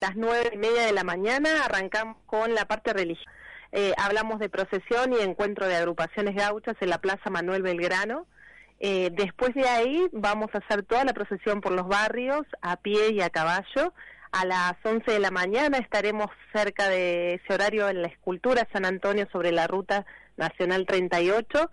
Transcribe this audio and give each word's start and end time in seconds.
las 0.00 0.14
nueve 0.14 0.50
y 0.52 0.58
media 0.58 0.84
de 0.84 0.92
la 0.92 1.04
mañana 1.04 1.64
arrancamos 1.64 2.18
con 2.26 2.54
la 2.54 2.66
parte 2.66 2.92
religiosa. 2.92 3.30
Eh, 3.72 3.94
hablamos 3.96 4.38
de 4.38 4.50
procesión 4.50 5.12
y 5.12 5.22
encuentro 5.22 5.66
de 5.66 5.76
agrupaciones 5.76 6.34
gauchas 6.34 6.76
en 6.80 6.90
la 6.90 6.98
Plaza 6.98 7.30
Manuel 7.30 7.62
Belgrano. 7.62 8.26
Eh, 8.78 9.10
después 9.12 9.54
de 9.54 9.66
ahí 9.66 10.06
vamos 10.12 10.48
a 10.52 10.58
hacer 10.58 10.82
toda 10.82 11.04
la 11.04 11.14
procesión 11.14 11.62
por 11.62 11.72
los 11.72 11.88
barrios 11.88 12.42
a 12.60 12.76
pie 12.76 13.12
y 13.12 13.22
a 13.22 13.30
caballo. 13.30 13.94
A 14.32 14.44
las 14.44 14.74
11 14.84 15.10
de 15.10 15.18
la 15.18 15.30
mañana 15.30 15.78
estaremos 15.78 16.26
cerca 16.52 16.88
de 16.88 17.34
ese 17.34 17.54
horario 17.54 17.88
en 17.88 18.02
la 18.02 18.08
escultura 18.08 18.68
San 18.72 18.84
Antonio 18.84 19.26
sobre 19.32 19.50
la 19.50 19.66
Ruta 19.66 20.04
Nacional 20.36 20.84
38 20.84 21.70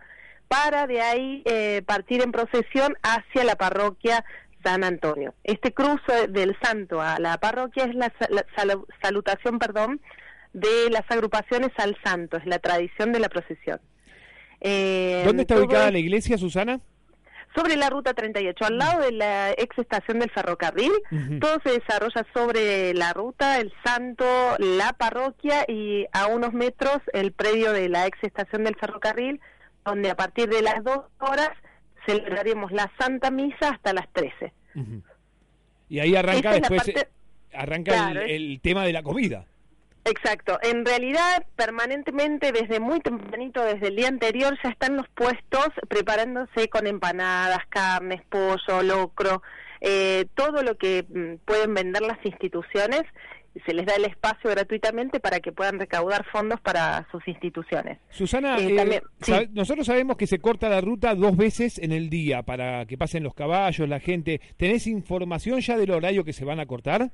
para 0.47 0.87
de 0.87 1.01
ahí 1.01 1.41
eh, 1.45 1.81
partir 1.85 2.21
en 2.21 2.31
procesión 2.31 2.95
hacia 3.01 3.43
la 3.43 3.55
parroquia 3.55 4.23
San 4.63 4.83
Antonio. 4.83 5.33
Este 5.43 5.73
cruce 5.73 6.27
del 6.29 6.57
santo 6.61 7.01
a 7.01 7.19
la 7.19 7.37
parroquia 7.37 7.85
es 7.85 7.95
la, 7.95 8.11
salutación, 9.01 9.59
perdón, 9.59 10.01
de 10.53 10.89
las 10.89 11.03
agrupaciones 11.09 11.71
al 11.77 11.97
santo, 12.03 12.37
es 12.37 12.45
la 12.45 12.59
tradición 12.59 13.11
de 13.11 13.19
la 13.19 13.29
procesión. 13.29 13.79
Eh, 14.61 15.23
¿Dónde 15.25 15.41
está 15.41 15.57
ubicada 15.57 15.91
la 15.91 15.99
iglesia, 15.99 16.37
Susana? 16.37 16.79
Sobre 17.55 17.75
la 17.75 17.89
ruta 17.89 18.13
38, 18.13 18.65
al 18.65 18.77
lado 18.77 19.01
de 19.01 19.11
la 19.11 19.51
ex 19.51 19.77
estación 19.77 20.19
del 20.19 20.31
ferrocarril. 20.31 20.91
Todo 21.39 21.59
se 21.63 21.73
desarrolla 21.73 22.25
sobre 22.33 22.95
la 22.95 23.13
ruta, 23.13 23.59
el 23.59 23.71
santo, 23.85 24.25
la 24.57 24.93
parroquia 24.93 25.63
y 25.67 26.07
a 26.13 26.25
unos 26.27 26.53
metros 26.53 26.97
el 27.13 27.31
predio 27.31 27.71
de 27.71 27.89
la 27.89 28.07
ex 28.07 28.17
estación 28.23 28.63
del 28.63 28.75
ferrocarril, 28.75 29.39
donde 29.85 30.09
a 30.09 30.15
partir 30.15 30.49
de 30.49 30.63
las 30.63 30.83
dos 30.83 31.01
horas 31.19 31.51
celebraremos 32.05 32.71
la 32.71 32.91
Santa 32.99 33.31
Misa 33.31 33.69
hasta 33.69 33.93
las 33.93 34.07
13. 34.13 34.53
Y 35.89 35.99
ahí 35.99 36.15
arranca 36.15 36.53
después, 36.53 36.87
eh, 36.87 37.07
arranca 37.53 38.11
el, 38.11 38.59
tema 38.61 38.85
de 38.85 38.93
la 38.93 39.03
comida. 39.03 39.45
Exacto. 40.05 40.59
En 40.61 40.85
realidad, 40.85 41.45
permanentemente, 41.55 42.51
desde 42.51 42.79
muy 42.79 42.99
tempranito, 42.99 43.63
desde 43.63 43.87
el 43.87 43.95
día 43.95 44.09
anterior, 44.09 44.57
ya 44.63 44.69
están 44.69 44.97
los 44.97 45.07
puestos 45.09 45.67
preparándose 45.87 46.67
con 46.67 46.87
empanadas, 46.87 47.59
carnes, 47.69 48.21
pollo, 48.29 48.83
locro, 48.83 49.41
eh, 49.79 50.25
todo 50.35 50.63
lo 50.63 50.77
que 50.77 51.05
mm, 51.07 51.45
pueden 51.45 51.73
vender 51.73 52.01
las 52.01 52.23
instituciones 52.25 53.03
se 53.65 53.73
les 53.73 53.85
da 53.85 53.93
el 53.95 54.05
espacio 54.05 54.49
gratuitamente 54.49 55.19
para 55.19 55.39
que 55.39 55.51
puedan 55.51 55.79
recaudar 55.79 56.25
fondos 56.31 56.59
para 56.61 57.07
sus 57.11 57.27
instituciones. 57.27 57.99
Susana, 58.09 58.57
eh, 58.57 59.01
eh, 59.27 59.49
nosotros 59.51 59.85
sabemos 59.85 60.17
que 60.17 60.27
se 60.27 60.39
corta 60.39 60.69
la 60.69 60.81
ruta 60.81 61.15
dos 61.15 61.37
veces 61.37 61.77
en 61.77 61.91
el 61.91 62.09
día 62.09 62.43
para 62.43 62.85
que 62.85 62.97
pasen 62.97 63.23
los 63.23 63.33
caballos, 63.33 63.87
la 63.87 63.99
gente. 63.99 64.41
¿Tenés 64.57 64.87
información 64.87 65.59
ya 65.61 65.77
del 65.77 65.91
horario 65.91 66.23
que 66.23 66.33
se 66.33 66.45
van 66.45 66.59
a 66.59 66.65
cortar? 66.65 67.11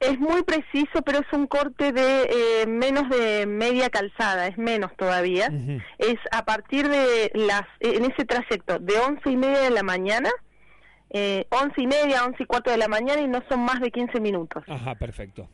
Es 0.00 0.18
muy 0.18 0.42
preciso, 0.44 1.02
pero 1.04 1.18
es 1.18 1.26
un 1.32 1.46
corte 1.46 1.92
de 1.92 2.22
eh, 2.22 2.66
menos 2.66 3.10
de 3.10 3.44
media 3.46 3.90
calzada, 3.90 4.46
es 4.46 4.56
menos 4.56 4.96
todavía. 4.96 5.52
Es 5.98 6.16
a 6.32 6.46
partir 6.46 6.88
de 6.88 7.30
las, 7.34 7.64
en 7.80 8.06
ese 8.06 8.24
trayecto, 8.24 8.78
de 8.78 8.98
once 8.98 9.30
y 9.30 9.36
media 9.36 9.60
de 9.60 9.70
la 9.70 9.82
mañana, 9.82 10.30
eh, 11.10 11.44
once 11.50 11.82
y 11.82 11.86
media, 11.86 12.24
once 12.24 12.42
y 12.42 12.46
cuarto 12.46 12.70
de 12.70 12.78
la 12.78 12.88
mañana 12.88 13.20
y 13.20 13.28
no 13.28 13.42
son 13.50 13.60
más 13.60 13.80
de 13.80 13.90
15 13.90 14.20
minutos. 14.20 14.64
Ajá, 14.68 14.94
perfecto. 14.94 15.50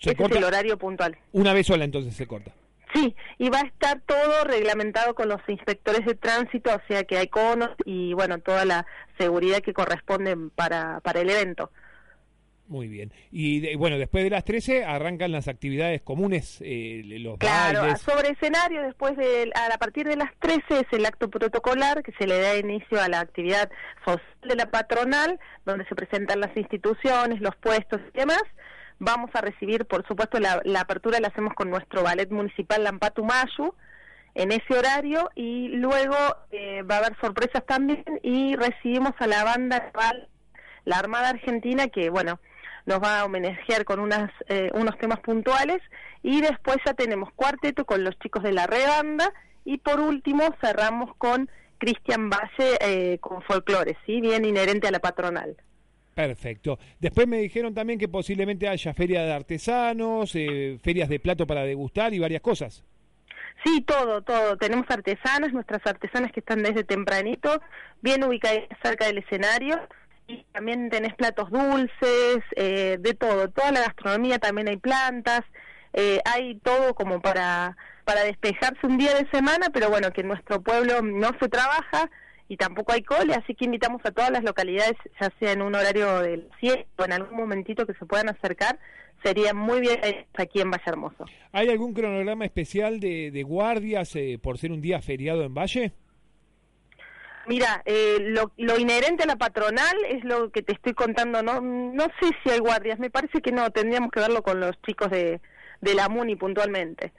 Ese 0.00 0.10
es 0.12 0.36
el 0.36 0.44
horario 0.44 0.78
puntual. 0.78 1.16
Una 1.32 1.52
vez 1.52 1.66
sola 1.66 1.84
entonces 1.84 2.14
se 2.14 2.26
corta. 2.26 2.52
Sí, 2.94 3.14
y 3.38 3.50
va 3.50 3.60
a 3.60 3.66
estar 3.66 4.00
todo 4.00 4.44
reglamentado 4.44 5.14
con 5.14 5.28
los 5.28 5.40
inspectores 5.46 6.04
de 6.04 6.14
tránsito, 6.14 6.74
o 6.74 6.80
sea 6.88 7.04
que 7.04 7.18
hay 7.18 7.28
conos 7.28 7.70
y 7.84 8.14
bueno, 8.14 8.38
toda 8.40 8.64
la 8.64 8.84
seguridad 9.18 9.60
que 9.60 9.72
corresponde 9.72 10.36
para, 10.56 11.00
para 11.00 11.20
el 11.20 11.30
evento. 11.30 11.70
Muy 12.70 12.86
bien. 12.86 13.12
Y 13.32 13.74
bueno, 13.74 13.98
después 13.98 14.22
de 14.22 14.30
las 14.30 14.44
13 14.44 14.84
arrancan 14.84 15.32
las 15.32 15.48
actividades 15.48 16.02
comunes, 16.02 16.62
eh, 16.64 17.02
los 17.04 17.36
Claro, 17.38 17.96
sobre 17.96 18.28
escenario, 18.28 18.82
después 18.82 19.16
de, 19.16 19.50
a 19.54 19.76
partir 19.76 20.06
de 20.06 20.14
las 20.14 20.30
13 20.38 20.62
es 20.70 20.86
el 20.92 21.04
acto 21.04 21.28
protocolar 21.28 22.04
que 22.04 22.12
se 22.12 22.28
le 22.28 22.40
da 22.40 22.56
inicio 22.56 23.00
a 23.02 23.08
la 23.08 23.18
actividad 23.18 23.68
social 24.04 24.22
de 24.42 24.54
la 24.54 24.70
patronal, 24.70 25.40
donde 25.66 25.84
se 25.86 25.96
presentan 25.96 26.38
las 26.38 26.56
instituciones, 26.56 27.40
los 27.40 27.56
puestos 27.56 28.00
y 28.14 28.18
demás. 28.18 28.42
Vamos 29.02 29.30
a 29.32 29.40
recibir, 29.40 29.86
por 29.86 30.06
supuesto, 30.06 30.38
la, 30.38 30.60
apertura 30.78 31.20
la 31.20 31.28
hacemos 31.28 31.54
con 31.54 31.70
nuestro 31.70 32.02
ballet 32.02 32.30
municipal 32.30 32.84
Lampatumayu 32.84 33.74
en 34.34 34.52
ese 34.52 34.78
horario 34.78 35.30
y 35.34 35.68
luego 35.68 36.16
eh, 36.50 36.82
va 36.82 36.96
a 36.96 36.98
haber 36.98 37.16
sorpresas 37.18 37.64
también 37.64 38.04
y 38.22 38.56
recibimos 38.56 39.12
a 39.18 39.26
la 39.26 39.42
banda 39.42 39.90
la 40.84 40.98
Armada 40.98 41.30
Argentina, 41.30 41.88
que 41.88 42.10
bueno, 42.10 42.40
nos 42.84 43.02
va 43.02 43.20
a 43.20 43.24
homenajear 43.24 43.86
con 43.86 44.00
unas, 44.00 44.30
eh, 44.48 44.70
unos 44.74 44.98
temas 44.98 45.20
puntuales 45.20 45.80
y 46.22 46.42
después 46.42 46.76
ya 46.84 46.92
tenemos 46.92 47.32
cuarteto 47.32 47.86
con 47.86 48.04
los 48.04 48.18
chicos 48.18 48.42
de 48.42 48.52
la 48.52 48.66
rebanda 48.66 49.32
y 49.64 49.78
por 49.78 50.00
último 50.00 50.42
cerramos 50.60 51.16
con 51.16 51.50
Cristian 51.78 52.28
Valle 52.28 52.76
eh, 52.82 53.18
con 53.18 53.40
folclore, 53.44 53.96
¿sí? 54.04 54.20
bien 54.20 54.44
inherente 54.44 54.88
a 54.88 54.90
la 54.90 54.98
patronal. 54.98 55.56
Perfecto. 56.14 56.78
Después 56.98 57.26
me 57.26 57.38
dijeron 57.38 57.74
también 57.74 57.98
que 57.98 58.08
posiblemente 58.08 58.68
haya 58.68 58.92
feria 58.94 59.22
de 59.22 59.32
artesanos, 59.32 60.32
eh, 60.34 60.78
ferias 60.82 61.08
de 61.08 61.20
plato 61.20 61.46
para 61.46 61.64
degustar 61.64 62.12
y 62.12 62.18
varias 62.18 62.42
cosas. 62.42 62.84
Sí, 63.64 63.82
todo, 63.82 64.22
todo. 64.22 64.56
Tenemos 64.56 64.86
artesanas, 64.88 65.52
nuestras 65.52 65.86
artesanas 65.86 66.32
que 66.32 66.40
están 66.40 66.62
desde 66.62 66.84
tempranito, 66.84 67.60
bien 68.00 68.24
ubicadas 68.24 68.64
cerca 68.82 69.06
del 69.06 69.18
escenario. 69.18 69.78
Y 70.26 70.44
también 70.52 70.90
tenés 70.90 71.14
platos 71.14 71.50
dulces, 71.50 72.38
eh, 72.56 72.96
de 73.00 73.14
todo. 73.14 73.48
Toda 73.48 73.72
la 73.72 73.80
gastronomía, 73.80 74.38
también 74.38 74.68
hay 74.68 74.76
plantas, 74.76 75.42
eh, 75.92 76.20
hay 76.24 76.56
todo 76.56 76.94
como 76.94 77.20
para, 77.20 77.76
para 78.04 78.22
despejarse 78.22 78.86
un 78.86 78.96
día 78.96 79.14
de 79.14 79.28
semana, 79.30 79.70
pero 79.72 79.90
bueno, 79.90 80.12
que 80.12 80.20
en 80.20 80.28
nuestro 80.28 80.62
pueblo 80.62 81.02
no 81.02 81.30
se 81.40 81.48
trabaja, 81.48 82.08
y 82.50 82.56
tampoco 82.56 82.92
hay 82.92 83.04
cole, 83.04 83.32
así 83.32 83.54
que 83.54 83.64
invitamos 83.64 84.04
a 84.04 84.10
todas 84.10 84.32
las 84.32 84.42
localidades, 84.42 84.96
ya 85.20 85.30
sea 85.38 85.52
en 85.52 85.62
un 85.62 85.72
horario 85.72 86.18
del 86.18 86.48
7 86.58 86.84
o 86.98 87.04
en 87.04 87.12
algún 87.12 87.36
momentito 87.36 87.86
que 87.86 87.94
se 87.94 88.04
puedan 88.04 88.28
acercar, 88.28 88.76
sería 89.22 89.54
muy 89.54 89.78
bien 89.78 90.00
aquí 90.34 90.60
en 90.60 90.72
Valle 90.72 90.82
Hermoso. 90.84 91.26
¿Hay 91.52 91.68
algún 91.68 91.94
cronograma 91.94 92.44
especial 92.44 92.98
de, 92.98 93.44
guardias 93.46 94.16
eh, 94.16 94.36
por 94.42 94.58
ser 94.58 94.72
un 94.72 94.80
día 94.80 95.00
feriado 95.00 95.44
en 95.44 95.54
Valle? 95.54 95.92
Mira, 97.46 97.84
eh, 97.84 98.16
lo, 98.18 98.78
inherente 98.80 99.22
a 99.22 99.26
la 99.26 99.36
patronal 99.36 99.96
es 100.08 100.24
lo 100.24 100.50
que 100.50 100.62
te 100.62 100.72
estoy 100.72 100.94
contando, 100.94 101.44
no 101.44 101.60
no 101.60 102.04
sé 102.20 102.30
si 102.42 102.50
hay 102.50 102.58
guardias, 102.58 102.98
me 102.98 103.10
parece 103.10 103.40
que 103.40 103.52
no, 103.52 103.70
tendríamos 103.70 104.10
que 104.10 104.18
verlo 104.18 104.42
con 104.42 104.58
los 104.58 104.72
chicos 104.82 105.08
de, 105.08 105.40
de 105.80 105.94
la 105.94 106.08
MUNI 106.08 106.34
puntualmente. 106.34 107.12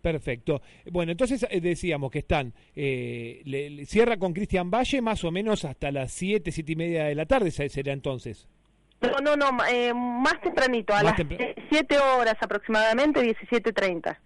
Perfecto. 0.00 0.62
Bueno, 0.90 1.12
entonces 1.12 1.46
eh, 1.50 1.60
decíamos 1.60 2.10
que 2.10 2.20
están, 2.20 2.52
eh, 2.76 3.42
le, 3.44 3.84
cierra 3.86 4.16
con 4.16 4.32
Cristian 4.32 4.70
Valle 4.70 5.02
más 5.02 5.24
o 5.24 5.30
menos 5.30 5.64
hasta 5.64 5.90
las 5.90 6.12
7, 6.12 6.52
siete 6.52 6.72
y 6.72 6.76
media 6.76 7.04
de 7.04 7.14
la 7.14 7.26
tarde, 7.26 7.50
sería 7.50 7.92
entonces. 7.92 8.46
No, 9.00 9.18
no, 9.20 9.36
no, 9.36 9.64
eh, 9.66 9.92
más 9.94 10.40
tempranito, 10.40 10.92
a 10.92 11.02
las 11.02 11.14
7 11.16 11.98
horas 11.98 12.36
aproximadamente, 12.40 13.20
17.30. 13.20 14.18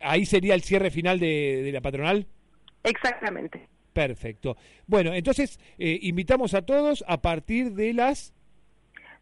Ahí 0.00 0.26
sería 0.26 0.54
el 0.54 0.62
cierre 0.62 0.90
final 0.90 1.18
de, 1.18 1.70
la 1.72 1.80
patronal. 1.80 2.26
Exactamente. 2.84 3.68
Perfecto. 3.92 4.56
Bueno, 4.86 5.12
entonces 5.12 5.60
invitamos 5.78 6.54
a 6.54 6.62
todos 6.62 7.04
a 7.06 7.20
partir 7.20 7.72
de 7.72 7.92
las... 7.92 8.32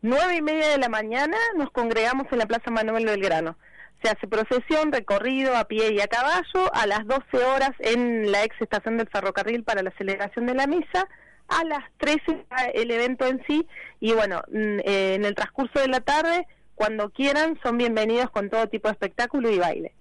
Nueve 0.02 0.36
y 0.36 0.42
media 0.42 0.68
de 0.68 0.78
la 0.78 0.88
mañana 0.88 1.36
nos 1.56 1.70
congregamos 1.72 2.26
en 2.32 2.38
la 2.38 2.46
Plaza 2.46 2.70
Manuel 2.70 3.04
Belgrano. 3.04 3.56
Se 4.02 4.08
hace 4.08 4.26
procesión, 4.26 4.92
recorrido 4.92 5.56
a 5.56 5.64
pie 5.64 5.92
y 5.92 6.00
a 6.00 6.06
caballo, 6.06 6.72
a 6.72 6.86
las 6.86 7.06
12 7.06 7.44
horas 7.44 7.72
en 7.80 8.32
la 8.32 8.44
ex 8.44 8.54
estación 8.60 8.96
del 8.96 9.08
ferrocarril 9.08 9.62
para 9.62 9.82
la 9.82 9.90
celebración 9.98 10.46
de 10.46 10.54
la 10.54 10.66
misa, 10.66 11.08
a 11.48 11.64
las 11.64 11.84
13 11.98 12.46
el 12.74 12.90
evento 12.90 13.26
en 13.26 13.42
sí, 13.46 13.66
y 14.00 14.12
bueno, 14.12 14.40
mm, 14.48 14.78
eh, 14.84 15.14
en 15.14 15.24
el 15.24 15.34
transcurso 15.34 15.80
de 15.80 15.88
la 15.88 16.00
tarde, 16.00 16.46
cuando 16.74 17.10
quieran, 17.10 17.58
son 17.62 17.76
bienvenidos 17.76 18.30
con 18.30 18.48
todo 18.48 18.68
tipo 18.68 18.88
de 18.88 18.92
espectáculo 18.92 19.50
y 19.50 19.58
baile. 19.58 19.92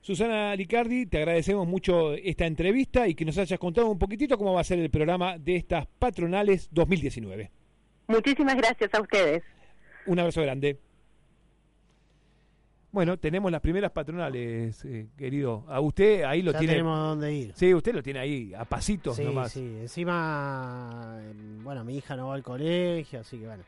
Susana 0.00 0.54
Licardi, 0.54 1.06
te 1.06 1.18
agradecemos 1.18 1.66
mucho 1.66 2.14
esta 2.14 2.46
entrevista 2.46 3.08
y 3.08 3.14
que 3.14 3.24
nos 3.24 3.38
hayas 3.38 3.58
contado 3.58 3.88
un 3.88 3.98
poquitito 3.98 4.38
cómo 4.38 4.54
va 4.54 4.60
a 4.60 4.64
ser 4.64 4.78
el 4.78 4.88
programa 4.88 5.36
de 5.36 5.56
estas 5.56 5.86
patronales 5.98 6.68
2019. 6.72 7.50
Muchísimas 8.06 8.54
gracias 8.54 8.94
a 8.94 9.00
ustedes. 9.00 9.42
Un 10.06 10.20
abrazo 10.20 10.42
grande. 10.42 10.78
Bueno, 12.92 13.18
tenemos 13.18 13.52
las 13.52 13.60
primeras 13.60 13.90
patronales, 13.90 14.82
eh, 14.86 15.08
querido. 15.18 15.64
A 15.68 15.80
usted 15.80 16.22
ahí 16.24 16.40
lo 16.42 16.52
ya 16.52 16.58
tiene. 16.58 16.74
tenemos 16.74 16.98
dónde 16.98 17.32
ir. 17.34 17.52
Sí, 17.54 17.74
usted 17.74 17.94
lo 17.94 18.02
tiene 18.02 18.20
ahí, 18.20 18.54
a 18.54 18.64
pasitos 18.64 19.16
Sí, 19.16 19.24
nomás. 19.24 19.52
sí. 19.52 19.60
Encima, 19.80 21.18
eh, 21.20 21.32
bueno, 21.62 21.84
mi 21.84 21.96
hija 21.96 22.16
no 22.16 22.28
va 22.28 22.34
al 22.34 22.42
colegio, 22.42 23.20
así 23.20 23.38
que 23.38 23.46
bueno, 23.46 23.64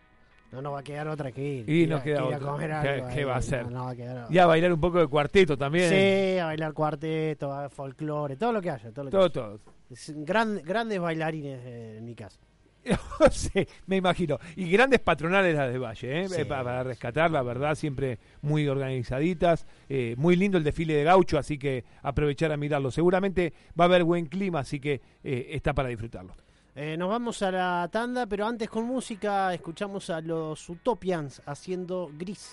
no 0.53 0.63
nos 0.63 0.73
va 0.73 0.79
a 0.81 0.83
quedar 0.83 1.09
otra 1.09 1.31
que 1.31 1.43
ir. 1.47 1.69
Y 1.69 1.87
nos 1.87 2.01
queda 2.03 2.21
que 2.23 2.27
ir 2.29 2.33
a 2.35 2.37
otra. 2.37 2.49
comer 2.53 2.71
¿Qué- 2.71 2.77
algo 2.89 3.09
qué 3.09 3.13
ahí, 3.19 3.25
va 3.25 3.35
a 3.35 3.39
hacer? 3.39 3.71
no 3.71 3.85
va 3.85 3.91
a 3.91 3.97
quedar 3.97 4.27
Y 4.33 4.39
a 4.39 4.47
bailar 4.47 4.73
un 4.73 4.81
poco 4.81 4.99
de 4.99 5.07
cuarteto 5.09 5.59
también. 5.59 5.91
Sí, 5.91 6.39
a 6.39 6.47
bailar 6.47 6.73
cuarteto, 6.73 7.53
a 7.53 7.69
folclore, 7.69 8.37
todo 8.37 8.53
lo 8.53 8.63
que 8.63 8.71
haya. 8.71 8.91
Todo 8.93 9.05
lo 9.05 9.11
que 9.11 9.17
Todo, 9.17 9.25
haya. 9.25 9.33
todo. 9.33 9.61
Es 9.91 10.13
gran- 10.25 10.63
grandes 10.65 11.01
bailarines 11.01 11.61
eh, 11.65 11.97
en 11.99 12.05
mi 12.07 12.15
casa. 12.15 12.39
sí, 13.31 13.67
me 13.87 13.97
imagino. 13.97 14.39
Y 14.57 14.71
grandes 14.71 15.01
patronales 15.01 15.55
las 15.55 15.73
de 15.73 15.79
Valle, 15.79 16.23
¿eh? 16.23 16.29
Sí. 16.29 16.45
Para, 16.45 16.83
rescatar, 16.83 17.31
la 17.31 17.43
verdad, 17.43 17.75
siempre 17.75 18.19
muy 18.43 18.69
organizaditas. 18.69 19.67
eh, 19.89 20.15
muy 20.17 20.37
lindo 20.37 20.59
el 20.59 20.65
desfile 20.65 20.95
de 20.95 21.05
gaucho, 21.05 21.39
así 21.39 21.59
que 21.59 21.85
aprovechar 22.03 22.53
a 22.53 22.57
mirarlo. 22.57 22.91
Seguramente 22.91 23.53
va 23.79 23.85
a 23.85 23.89
haber 23.89 24.05
buen 24.05 24.27
clima, 24.27 24.61
así 24.61 24.81
que 24.81 25.01
eh, 25.23 25.49
está 25.51 25.75
para 25.75 25.89
disfrutarlo. 25.89 26.35
Nos 26.97 27.09
vamos 27.09 27.43
a 27.43 27.51
la 27.51 27.89
tanda, 27.91 28.25
pero 28.27 28.47
antes 28.47 28.69
con 28.69 28.85
música 28.85 29.53
escuchamos 29.53 30.11
a 30.11 30.21
los 30.21 30.69
Utopians 30.69 31.43
haciendo 31.45 32.09
gris. 32.17 32.53